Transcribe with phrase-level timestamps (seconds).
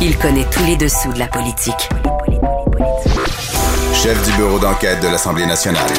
[0.00, 1.88] Il connaît tous les dessous de la politique.
[3.92, 5.90] Chef du bureau d'enquête de l'Assemblée nationale.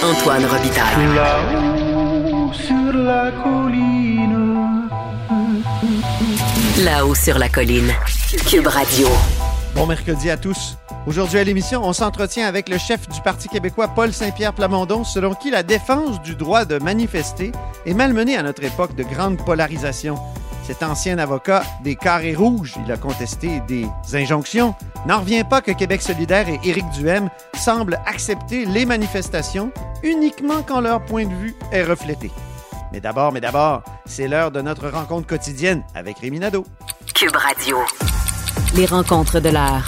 [0.00, 1.14] Antoine Robitaille.
[1.16, 4.88] Là-haut sur la colline.
[6.84, 7.92] Là-haut sur la colline.
[8.46, 9.08] Cube Radio.
[9.74, 10.76] Bon mercredi à tous.
[11.08, 15.34] Aujourd'hui à l'émission, on s'entretient avec le chef du Parti québécois, Paul Saint-Pierre Plamondon, selon
[15.34, 17.50] qui la défense du droit de manifester
[17.86, 20.16] est malmenée à notre époque de grande polarisation.
[20.68, 24.74] Cet ancien avocat des carrés rouges, il a contesté des injonctions,
[25.06, 30.82] n'en revient pas que Québec solidaire et Éric Duhem semblent accepter les manifestations uniquement quand
[30.82, 32.30] leur point de vue est reflété.
[32.92, 36.66] Mais d'abord, mais d'abord, c'est l'heure de notre rencontre quotidienne avec Rémi Nadeau.
[37.14, 37.78] Cube Radio.
[38.76, 39.86] Les rencontres de l'heure.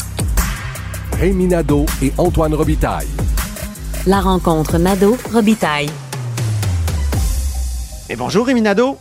[1.18, 3.10] Rémi Nadeau et Antoine Robitaille.
[4.06, 5.90] La rencontre Nadeau-Robitaille.
[8.08, 8.96] Et bonjour Rémi Nadeau.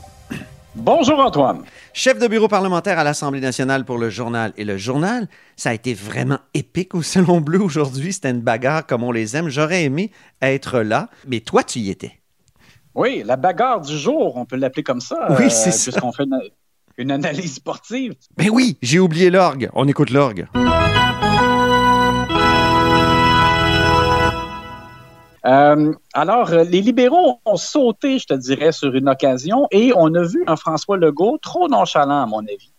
[0.76, 1.64] Bonjour Antoine.
[2.02, 5.28] Chef de bureau parlementaire à l'Assemblée nationale pour le journal et le journal,
[5.58, 8.14] ça a été vraiment épique au Salon Bleu aujourd'hui.
[8.14, 9.50] C'était une bagarre comme on les aime.
[9.50, 10.10] J'aurais aimé
[10.42, 12.22] être là, mais toi, tu y étais.
[12.96, 15.28] Oui, la bagarre du jour, on peut l'appeler comme ça.
[15.38, 15.92] Oui, c'est ça.
[15.92, 16.40] Puisqu'on fait une,
[16.96, 18.14] une analyse sportive.
[18.38, 19.70] Ben oui, j'ai oublié l'orgue.
[19.74, 20.48] On écoute l'orgue.
[25.46, 30.14] Euh, alors, euh, les libéraux ont sauté, je te dirais, sur une occasion et on
[30.16, 32.74] a vu un François Legault trop nonchalant, à mon avis.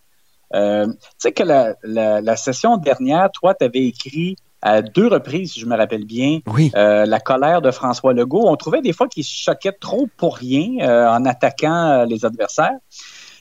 [0.54, 5.06] Euh, tu sais que la, la- la session dernière, toi, tu avais écrit à deux
[5.06, 6.70] reprises, si je me rappelle bien, Oui.
[6.76, 8.46] euh, la colère de François Legault.
[8.46, 12.76] On trouvait des fois qu'il se choquait trop pour rien en attaquant les adversaires.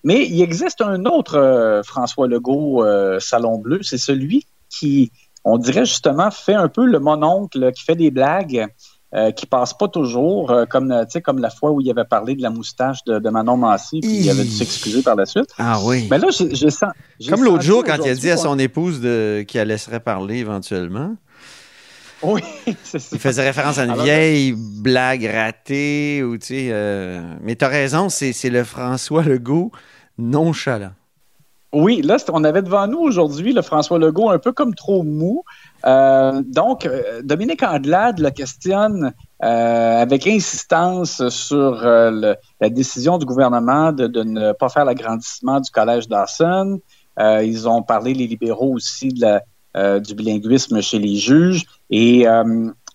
[0.06, 2.86] Mais il existe un autre François Legault
[3.20, 5.12] Salon Bleu, c'est celui qui,
[5.44, 8.68] on dirait justement, fait un peu le mononcle, qui fait des blagues
[9.16, 10.94] euh, qui passent pas toujours, euh, comme,
[11.24, 14.18] comme la fois où il avait parlé de la moustache de, de Manon Massy, puis
[14.20, 15.50] il avait dû s'excuser par la suite.
[15.58, 16.08] Ah oui.
[16.12, 16.92] Mais là, j'ai sens-
[17.28, 21.16] Comme l'autre jour, quand il a dit à son épouse qu'il la laisserait parler éventuellement,
[22.22, 22.42] Oui,
[22.84, 23.10] c'est ça.
[23.14, 26.22] il faisait référence à une Alors, vieille blague ratée.
[26.24, 29.72] Ou, tu sais, euh, Mais tu as raison, c'est le François Legault
[30.18, 30.92] nonchalant.
[31.72, 35.44] Oui, là, on avait devant nous aujourd'hui le François Legault un peu comme trop mou.
[35.86, 39.14] Euh, donc, euh, Dominique Andelade le questionne
[39.44, 44.84] euh, avec insistance sur euh, le- la décision du gouvernement de, de ne pas faire
[44.84, 46.80] l'agrandissement du collège Dawson.
[47.20, 49.44] Euh, ils ont parlé, les libéraux aussi, de la-
[50.00, 51.64] du bilinguisme chez les juges.
[51.92, 52.26] Et,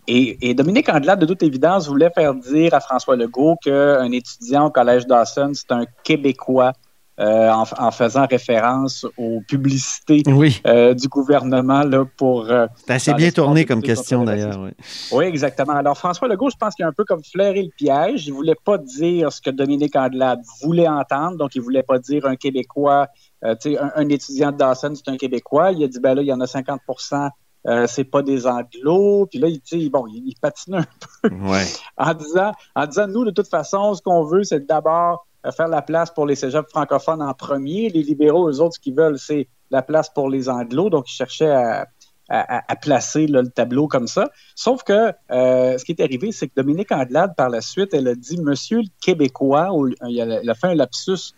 [0.09, 4.67] et, et Dominique Andelade, de toute évidence, voulait faire dire à François Legault qu'un étudiant
[4.67, 6.73] au collège Dawson, c'est un Québécois
[7.21, 10.61] euh, en, en faisant référence aux publicités Oui.
[10.67, 12.51] euh, du gouvernement là, pour.
[12.51, 14.59] euh, C'est assez bien tourné comme question le d'ailleurs.
[14.61, 14.71] oui.
[15.13, 15.75] Oui, exactement.
[15.75, 18.27] Alors, François Legault, je pense qu'il a un peu comme flairé le piège.
[18.27, 21.37] Il voulait pas dire ce que Dominique Andelade voulait entendre.
[21.37, 23.07] Donc, il voulait pas dire un Québécois,
[23.43, 23.55] un,
[23.95, 25.71] un étudiant de Dawson, c'est un Québécois.
[25.73, 27.31] Il a dit, ben là, il y en a 50%
[27.67, 29.27] euh, c'est pas des anglos.
[29.31, 31.65] Puis là, il, bon, il, il patine un Ouais.
[31.97, 35.83] en disant, en disant, nous, de toute façon, ce qu'on veut, c'est d'abord faire la
[35.83, 37.89] place pour les cégeps francophones en premier.
[37.91, 40.91] Les libéraux, eux autres, ce qu'ils veulent, c'est la place pour les anglos.
[40.91, 41.87] Donc, ils cherchaient à,
[42.29, 44.31] à- placer là, le tableau comme ça.
[44.55, 48.09] Sauf que euh, ce qui est arrivé, c'est que Dominique Andelade, par la suite, elle
[48.09, 49.69] a dit Monsieur le Québécois,
[50.09, 51.33] il a, elle a fait un lapsus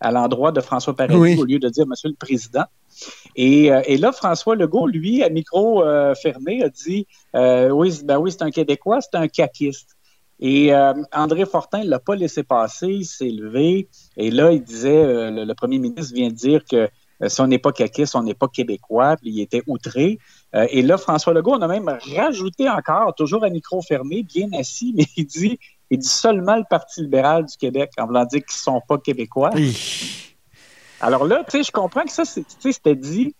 [0.00, 1.38] à l'endroit de François Paradis Oui.
[1.38, 2.64] au lieu de dire Monsieur le Président.
[3.36, 8.18] Et, euh, et là, François Legault, lui, à micro euh, fermé, a dit Oui, ben
[8.18, 9.96] oui, c'est un Québécois, c'est un caquiste.
[10.40, 13.88] Et euh, André Fortin ne l'a pas laissé passer, il s'est levé.
[14.16, 16.88] Et là, il disait, euh, le, le premier ministre vient de dire que
[17.22, 19.16] euh, si on n'est pas caquiste, on n'est pas québécois.
[19.16, 20.18] Puis il était outré.
[20.56, 24.48] Euh, et là, François Legault, on a même rajouté encore, toujours à micro fermé, bien
[24.58, 25.58] assis, mais il dit,
[25.90, 28.98] il dit seulement le Parti libéral du Québec, en voulant dire qu'ils ne sont pas
[28.98, 29.50] québécois.
[31.00, 33.34] Alors là, tu sais, je comprends que ça, c'est- tu sais, c'était dit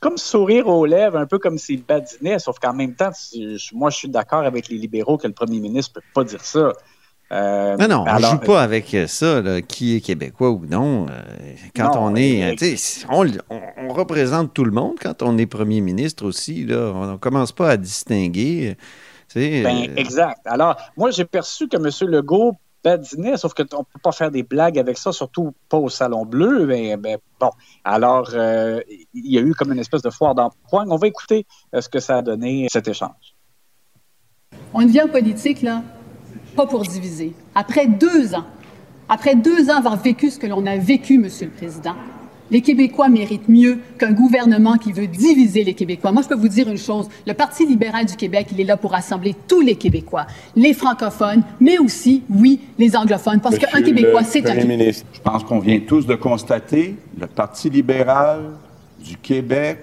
[0.00, 3.90] comme sourire aux lèvres, un peu comme s'il badinait, sauf qu'en même temps, tu- moi,
[3.90, 6.72] je suis d'accord avec les libéraux que le premier ministre ne peut pas dire ça.
[7.30, 11.06] Euh, Non, non, on alors, joue pas avec ça, là, qui est québécois ou non.
[11.10, 11.22] Euh,
[11.76, 12.42] Quand Non, on est.
[12.42, 12.76] euh, euh,
[13.10, 16.64] on, on- on représente tout le monde quand on est premier ministre aussi.
[16.64, 16.90] Là.
[16.94, 18.76] On ne commence pas à distinguer.
[19.34, 20.40] Ben, euh, exact.
[20.46, 22.10] Alors, moi, j'ai perçu que M.
[22.10, 25.88] Legault badinait, sauf qu'on ne peut pas faire des blagues avec ça, surtout pas au
[25.88, 26.66] Salon Bleu.
[26.66, 26.96] Mais,
[27.40, 27.50] bon,
[27.84, 28.80] alors, euh,
[29.14, 30.88] il y a eu comme une espèce de foire d'empoigne.
[30.90, 33.34] On va écouter euh, ce que ça a donné, cet échange.
[34.74, 35.82] On devient politique, là,
[36.56, 37.34] pas pour diviser.
[37.54, 38.46] Après deux ans,
[39.08, 41.94] après deux ans avoir vécu ce que l'on a vécu, Monsieur le Président,
[42.50, 46.12] les Québécois méritent mieux qu'un gouvernement qui veut diviser les Québécois.
[46.12, 47.08] Moi, je peux vous dire une chose.
[47.26, 51.42] Le Parti libéral du Québec, il est là pour rassembler tous les Québécois, les francophones,
[51.60, 55.80] mais aussi, oui, les anglophones, parce qu'un Québécois, c'est un ministre, je pense qu'on vient
[55.80, 58.40] tous de constater, le Parti libéral
[58.98, 59.78] du Québec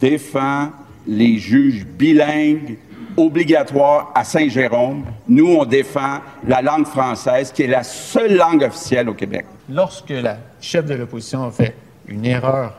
[0.00, 0.70] défend
[1.06, 2.76] les juges bilingues
[3.16, 5.04] obligatoires à Saint-Jérôme.
[5.28, 9.46] Nous, on défend la langue française, qui est la seule langue officielle au Québec.
[9.68, 11.74] Lorsque la chef de l'opposition a fait
[12.08, 12.74] une erreur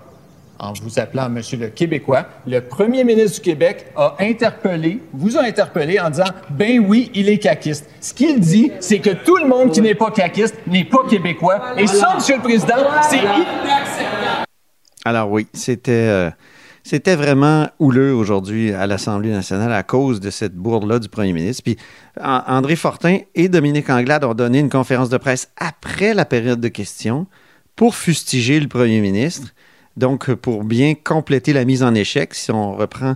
[0.60, 5.44] en vous appelant Monsieur le Québécois, le premier ministre du Québec a interpellé, vous a
[5.44, 7.90] interpellé en disant Ben oui, il est caquiste.
[8.00, 11.74] Ce qu'il dit, c'est que tout le monde qui n'est pas caquiste n'est pas québécois.
[11.78, 12.76] Et ça, Monsieur le Président,
[13.10, 14.46] c'est inacceptable.
[15.06, 16.30] Alors oui, c'était euh,
[16.84, 21.64] c'était vraiment houleux aujourd'hui à l'Assemblée nationale à cause de cette bourde-là du premier ministre.
[21.64, 21.78] Puis
[22.22, 26.62] An- André Fortin et Dominique Anglade ont donné une conférence de presse après la période
[26.62, 27.26] de questions
[27.76, 29.54] pour fustiger le premier ministre.
[29.98, 33.16] Donc, pour bien compléter la mise en échec, si on reprend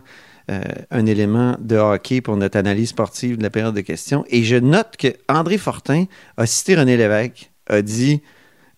[0.52, 0.62] euh,
[0.92, 4.24] un élément de hockey pour notre analyse sportive de la période de questions.
[4.30, 6.06] Et je note que André Fortin
[6.38, 8.22] a cité René Lévesque, a dit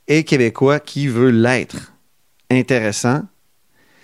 [0.08, 1.94] Et Québécois qui veut l'être.
[2.50, 3.24] Intéressant.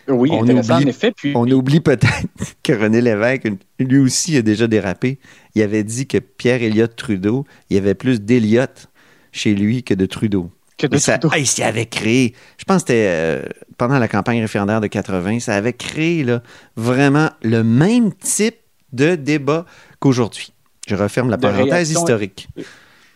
[0.08, 1.12] Oui, On intéressant oublie- en effet.
[1.12, 2.28] Puis, On oublie peut-être
[2.64, 3.48] que René Lévesque,
[3.80, 5.18] lui aussi, a déjà dérapé.
[5.56, 8.88] Il avait dit que Pierre Elliott Trudeau, il y avait plus d'Elliott
[9.32, 10.52] chez lui que de Trudeau.
[10.78, 11.36] Que de ça, Trudeau.
[11.36, 13.44] hey, ça avait créé, je pense que c'était euh,
[13.78, 16.42] pendant la campagne référendaire de 80, ça avait créé là,
[16.76, 18.58] vraiment le même type
[18.94, 19.66] de débat
[20.00, 20.52] qu'aujourd'hui.
[20.88, 22.48] Je referme la parenthèse historique.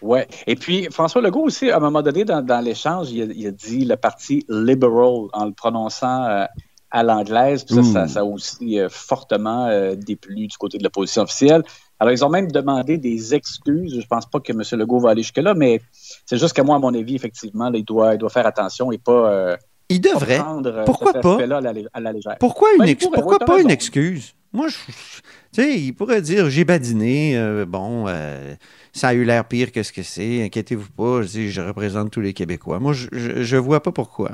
[0.02, 0.28] Ouais.
[0.48, 3.48] Et puis, François Legault aussi, à un moment donné, dans, dans l'échange, il, a- il
[3.48, 6.46] a dit le parti liberal en le prononçant euh,
[6.92, 7.66] à l'anglaise.
[7.66, 11.64] Puis ça, ça, ça a aussi euh, fortement euh, déplu du côté de l'opposition officielle.
[12.00, 14.00] Alors, ils ont même demandé des excuses.
[14.02, 14.62] Je pense pas que M.
[14.80, 15.82] Legault va aller jusque-là, mais
[16.26, 18.92] c'est juste que moi, à mon avis, effectivement, là, il, doit, il doit faire attention
[18.92, 19.58] et pas, euh,
[19.90, 20.38] Il devrait.
[20.40, 21.32] prendre euh, Pourquoi cet pas?
[21.34, 22.38] aspect-là à la, lé- à la légère.
[22.40, 24.34] Pourquoi, une Ben, il ex- pourrait, pourquoi ouais, pas une excuse?
[24.54, 25.22] Moi, je, je-
[25.54, 28.56] tu sais, il pourrait dire j'ai badiné, euh, bon, euh,
[28.94, 32.10] ça a eu l'air pire que ce que c'est, inquiétez-vous pas, je, dis, je représente
[32.12, 32.80] tous les Québécois.
[32.80, 34.32] Moi, je, je, je vois pas pourquoi.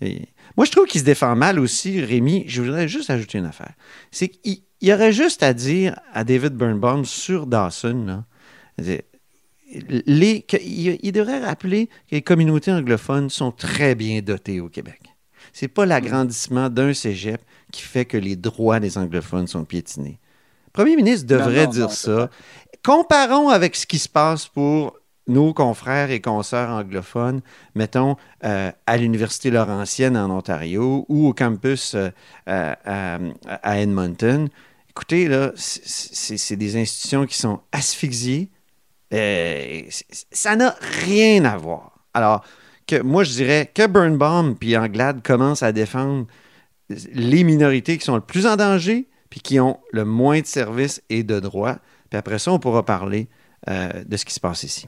[0.00, 2.44] Et moi, je trouve qu'il se défend mal aussi, Rémi.
[2.46, 3.74] Je voudrais juste ajouter une affaire.
[4.10, 8.24] C'est qu'il il y aurait juste à dire à David Birnbaum sur Dawson, là,
[10.06, 14.68] les, que- il, il devrait rappeler que les communautés anglophones sont très bien dotées au
[14.68, 15.00] Québec.
[15.52, 17.40] C'est pas l'agrandissement d'un cégep
[17.72, 20.18] qui fait que les droits des anglophones sont piétinés.
[20.66, 22.30] Le premier ministre devrait non, dire non, ça.
[22.82, 24.96] Comparons avec ce qui se passe pour
[25.26, 27.40] nos confrères et consoeurs anglophones,
[27.74, 32.10] mettons, euh, à l'Université Laurentienne en Ontario ou au campus euh,
[32.46, 34.48] à, Edmonton.
[34.90, 38.50] Écoutez, là, c'est- des institutions qui sont asphyxiées.
[39.12, 39.82] Euh,
[40.30, 41.98] ça n'a rien à voir.
[42.12, 42.44] Alors,
[42.86, 46.26] que moi, je dirais que Birnbaum puis Anglade commencent à défendre
[46.90, 51.02] les minorités qui sont le plus en danger puis qui ont le moins de services
[51.08, 51.78] et de droits.
[52.10, 53.28] Puis après ça, on pourra parler
[53.66, 54.86] de ce qui se passe ici.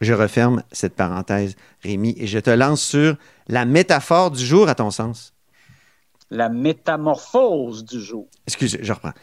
[0.00, 3.16] Je referme cette parenthèse, Rémi, et je te lance sur
[3.48, 5.32] la métaphore du jour, à ton sens.
[6.30, 8.26] La métamorphose du jour.
[8.46, 9.14] Excusez, je reprends.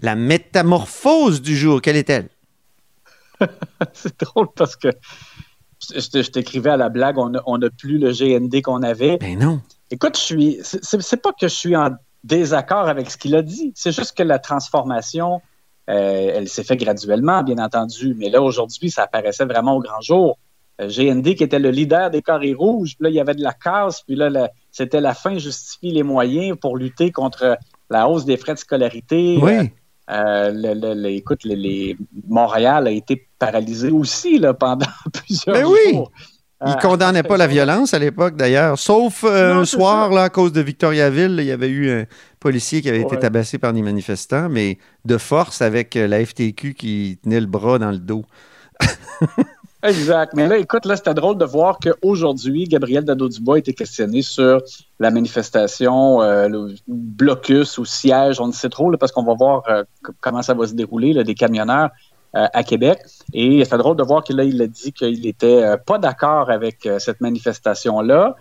[0.00, 2.28] La métamorphose du jour, quelle est-elle?
[3.92, 4.88] c'est drôle parce que
[5.94, 9.18] je, t'écrivais à la blague, on n'a on plus le GND qu'on avait.
[9.18, 9.60] Ben non.
[9.90, 10.58] Écoute, je suis.
[10.62, 11.90] c'est pas que je suis en
[12.24, 13.72] désaccord avec ce qu'il a dit.
[13.76, 15.40] C'est juste que la transformation,
[15.88, 18.14] euh, elle s'est faite graduellement, bien entendu.
[18.18, 20.38] Mais là, aujourd'hui, ça apparaissait vraiment au grand jour.
[20.80, 23.42] Euh, GND qui était le leader des carrés rouges, puis là, il y avait de
[23.42, 27.56] la casse, puis là, c'était la fin justifie les moyens pour lutter contre
[27.88, 29.38] la hausse des frais de scolarité.
[29.40, 29.70] Oui.
[30.10, 31.96] Euh, le- le- le- écoute, les, les-
[32.28, 35.94] Montréal a été paralysé aussi là, pendant plusieurs Ben oui.
[35.94, 36.12] jours.
[36.64, 38.78] Il Euh, condamnait pas la violence à l'époque, d'ailleurs.
[38.78, 40.14] Sauf euh, Non, un soir, ça.
[40.14, 42.04] là, à cause de Victoriaville, il y avait eu un
[42.46, 46.74] policier qui avait été tabassé par des manifestants, mais de force avec euh, la FTQ
[46.74, 48.24] qui tenait le bras dans le dos.
[49.82, 50.32] Exact.
[50.34, 54.62] Mais là, écoute, là, c'était drôle de voir qu'aujourd'hui, Gabriel Nadeau-Dubois a été questionné sur
[55.00, 59.34] la manifestation, euh, le blocus ou siège, on ne sait trop, là, parce qu'on va
[59.34, 59.82] voir euh,
[60.20, 61.90] comment ça va se dérouler, là, des camionneurs
[62.36, 63.00] euh, à Québec.
[63.32, 66.88] Et c'est drôle de voir que là, il a dit qu'il n'était pas d'accord avec
[66.98, 68.36] cette manifestation-là,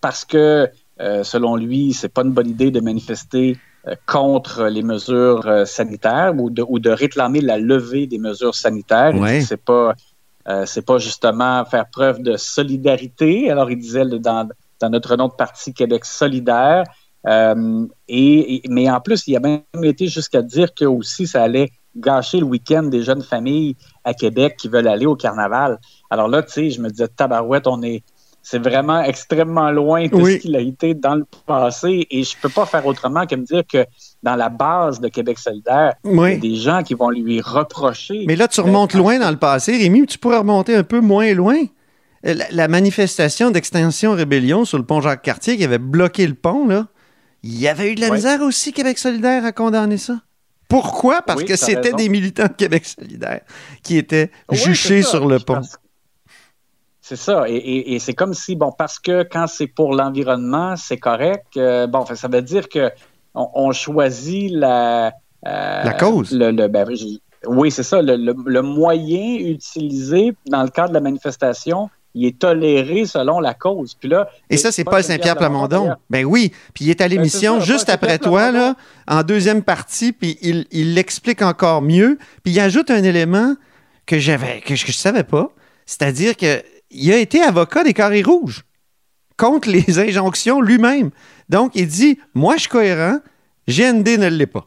[0.00, 0.66] parce que,
[1.00, 3.56] euh, selon lui, c'est pas une bonne idée de manifester
[3.88, 8.54] euh, contre les mesures euh, sanitaires ou de, ou de réclamer la levée des mesures
[8.54, 9.14] sanitaires.
[9.14, 9.40] Ouais.
[9.40, 9.94] c'est pas
[10.64, 13.50] c'est pas justement faire preuve de solidarité.
[13.52, 14.48] Alors, il disait dans,
[14.80, 16.82] dans notre nom de parti Québec solidaire.
[18.08, 21.70] Et, et- mais en plus, il a même été jusqu'à dire que aussi ça allait
[21.96, 25.78] gâcher le week-end des jeunes familles à Québec qui veulent aller au carnaval.
[26.08, 28.02] Alors là, tu sais, je me disais, tabarouette, on est,
[28.42, 30.32] c'est vraiment extrêmement loin de Oui.
[30.34, 32.06] ce qu'il a été dans le passé.
[32.10, 33.84] Et je peux pas faire autrement que me dire que
[34.22, 38.24] dans la base de Québec solidaire, il y a des gens qui vont lui reprocher.
[38.26, 41.32] Mais là, tu remontes loin dans le passé, Rémi, tu pourrais remonter un peu moins
[41.34, 41.56] loin.
[42.22, 46.86] la, la manifestation d'extinction rébellion sur le pont Jacques-Cartier qui avait bloqué le pont, là,
[47.42, 50.20] il y avait eu de la misère aussi, Québec solidaire, à condamner ça.
[50.68, 51.22] Pourquoi?
[51.22, 53.40] Parce que c'était des militants de Québec solidaire
[53.82, 55.54] qui étaient juchés sur le pont.
[55.56, 55.76] pense-
[57.10, 57.48] C'est ça.
[57.48, 61.44] Et, et- et c'est comme si, bon, parce que quand c'est pour l'environnement, c'est correct.
[61.56, 62.92] euh, bon, ça veut dire que
[63.34, 65.08] on, on choisit la.
[65.44, 66.30] euh, La cause.
[66.30, 66.86] Le, le- ben,
[67.48, 68.00] oui, c'est ça.
[68.00, 73.40] Le, le- le moyen utilisé dans le cadre de la manifestation, il est toléré selon
[73.40, 73.94] la cause.
[73.98, 75.94] Puis là, Et ça, c'est Paul Saint-Pierre Plamondon.
[76.10, 76.52] Ben oui.
[76.74, 78.76] Puis il est à Ben, l'émission juste après toi, là,
[79.08, 82.18] en deuxième partie, puis il il l'explique encore mieux.
[82.44, 83.56] Puis il ajoute un élément
[84.06, 85.50] que j'avais, que je, que je savais pas.
[85.86, 88.64] C'est-à-dire que il a été avocat des carrés rouges
[89.36, 91.10] contre les injonctions lui-même.
[91.48, 93.18] Donc, il dit Moi, je suis cohérent,
[93.68, 94.66] GND ne l'est pas.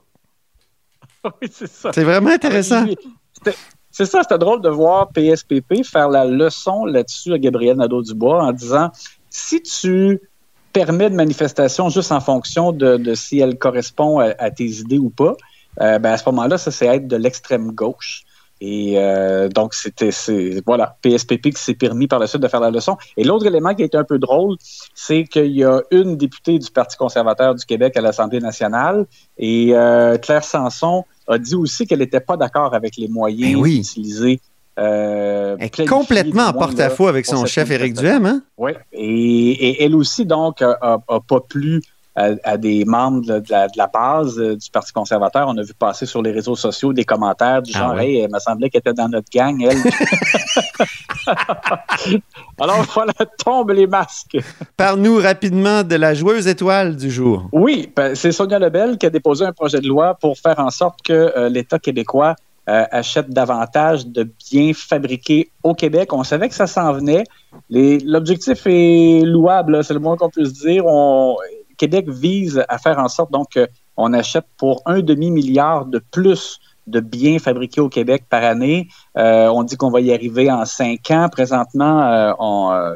[1.41, 1.91] Oui, c'est ça.
[1.93, 2.85] C'est vraiment intéressant.
[3.91, 8.51] C'est ça, c'était drôle de voir PSPP faire la leçon là-dessus à Gabriel Nadeau-Dubois en
[8.51, 8.91] disant
[9.29, 10.19] si tu
[10.73, 14.97] permets de manifestation juste en fonction de, de si elle correspond à, à tes idées
[14.97, 15.37] ou pas,
[15.79, 18.23] euh, ben à ce moment-là, ça c'est être de l'extrême gauche.
[18.65, 20.11] Et euh, donc, c'était,
[20.65, 22.95] voilà, PSPP qui s'est permis par la suite de faire la leçon.
[23.17, 24.55] Et l'autre élément qui a été un peu drôle,
[24.95, 29.05] c'est qu'il y a une députée du Parti conservateur du Québec à l'Assemblée nationale
[29.37, 33.59] et euh, Claire Sanson a dit aussi qu'elle n'était pas d'accord avec les moyens Ben
[33.61, 33.79] oui.
[33.79, 34.39] utilisés.
[34.79, 37.93] Euh, Elle est complètement en porte-à-faux là, avec son chef Éric.
[37.95, 38.41] Duhem, hein?
[38.57, 41.81] Oui, et, et elle aussi, donc, a, a- a pas plu
[42.15, 45.47] à, à des membres de la, de la base euh, du Parti conservateur.
[45.47, 48.03] On a vu passer sur les réseaux sociaux des commentaires du Ah genre oui.
[48.03, 49.77] Hey, elle me semblait qu'elle était dans notre gang, elle.
[52.59, 54.37] Alors voilà, tombent les masques.
[54.77, 57.47] Parle-nous rapidement de la joueuse étoile du jour.
[57.51, 60.69] Oui, ben, c'est Sonia Lebel qui a déposé un projet de loi pour faire en
[60.69, 62.35] sorte que euh, l'État québécois
[62.69, 66.13] euh, achète davantage de biens fabriqués au Québec.
[66.13, 67.23] On savait que ça s'en venait.
[67.69, 70.85] L'objectif est louable, c'est le moins qu'on puisse dire.
[70.85, 71.35] On,
[71.83, 73.59] Québec vise à faire en sorte donc
[73.97, 78.87] qu'on achète pour un demi-milliard de plus de biens fabriqués au Québec par année.
[79.17, 81.27] Euh, on dit qu'on va y arriver en cinq ans.
[81.29, 82.95] Présentement, euh, on, euh,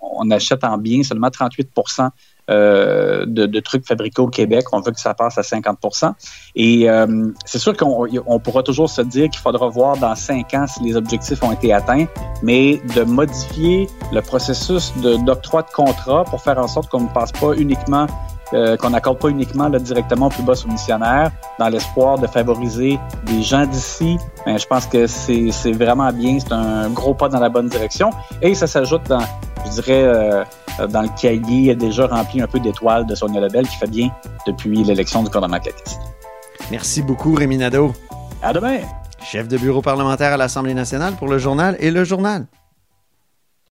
[0.00, 2.08] on achète en biens seulement 38 euh,
[2.48, 4.66] de, de trucs fabriqués au Québec.
[4.72, 6.12] On veut que ça passe à 50%
[6.54, 10.54] Et euh, c'est sûr qu'on on pourra toujours se dire qu'il faudra voir dans cinq
[10.54, 12.06] ans si les objectifs ont été atteints,
[12.42, 14.92] mais de modifier le processus
[15.24, 18.06] d'octroi de, contrat pour faire en sorte qu'on ne passe pas uniquement
[18.54, 22.96] euh, qu'on n'accorde pas uniquement là, directement au plus bas soumissionnaire dans l'espoir de favoriser
[23.24, 24.18] des gens d'ici.
[24.44, 28.10] Ben, je pense que c'est vraiment bien, c'est un gros pas dans la bonne direction.
[28.42, 29.24] Et ça s'ajoute dans,
[29.66, 30.44] je dirais, euh,
[30.88, 34.08] dans le cahier déjà rempli un peu d'étoiles de Sonia Lebel qui fait bien
[34.46, 35.98] depuis l'élection du gouvernement caquiste.
[36.70, 37.92] Merci beaucoup, Rémi Nadeau,
[38.42, 38.78] À demain!
[39.24, 42.46] chef de bureau parlementaire à l'Assemblée nationale pour le journal et le journal.